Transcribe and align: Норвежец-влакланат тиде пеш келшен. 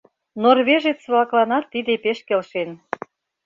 Норвежец-влакланат 0.41 1.65
тиде 1.73 1.93
пеш 2.03 2.19
келшен. 2.27 2.69